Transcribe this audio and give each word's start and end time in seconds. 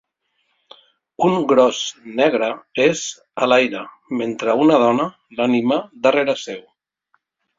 Un 1.27 1.35
gros 1.51 1.81
negre 2.19 2.47
és 2.87 3.03
a 3.45 3.49
l'aire 3.51 3.83
mentre 4.21 4.57
una 4.63 4.81
dona 4.85 5.07
l'anima 5.41 5.81
darrere 6.07 6.35
seu. 6.45 6.65